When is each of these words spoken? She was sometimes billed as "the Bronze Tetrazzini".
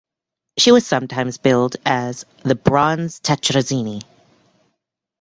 She 0.57 0.71
was 0.71 0.83
sometimes 0.83 1.37
billed 1.37 1.75
as 1.85 2.25
"the 2.41 2.55
Bronze 2.55 3.19
Tetrazzini". 3.19 4.01